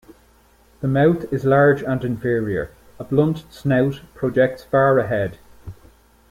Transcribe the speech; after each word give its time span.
The 0.79 0.87
mouth 0.87 1.31
is 1.31 1.45
large 1.45 1.83
and 1.83 2.03
inferior; 2.03 2.71
a 2.97 3.03
blunt 3.03 3.43
snout 3.53 4.01
projects 4.15 4.63
far 4.63 4.97
ahead. 4.97 5.37